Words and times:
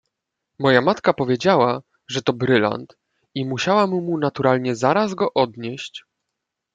"Moja 0.59 0.81
matka 0.81 1.13
powiedziała, 1.13 1.81
że 2.09 2.21
to 2.21 2.33
brylant 2.33 2.95
i 3.35 3.45
musiałam 3.45 3.89
mu 3.89 4.17
naturalnie 4.17 4.75
zaraz 4.75 5.13
go 5.13 5.33
odnieść." 5.33 6.05